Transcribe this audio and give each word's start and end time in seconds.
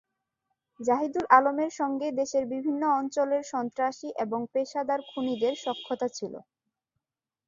জাহিদুল 0.79 1.25
আলমের 1.37 1.71
সঙ্গে 1.79 2.07
দেশের 2.19 2.43
বিভিন্ন 2.53 2.83
অঞ্চলের 2.99 3.43
সন্ত্রাসী 3.53 4.09
এবং 4.23 4.39
পেশাদার 4.53 4.99
খুনিদের 5.09 5.53
সখ্যতা 5.65 6.07
ছিল। 6.17 6.33